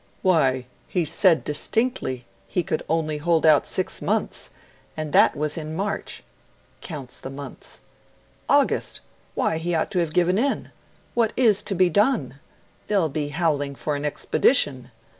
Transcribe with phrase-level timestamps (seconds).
[0.23, 4.49] 'Why, HE SAID DISTINCTLY he could ONLY hold out SIX MONTHS,
[4.97, 6.23] and that was in March
[6.81, 7.81] (counts the months).
[8.49, 9.01] August!
[9.35, 10.71] why, he ought to have given in!
[11.13, 12.39] What is to be done?
[12.87, 14.89] They'll be howling for an expedition....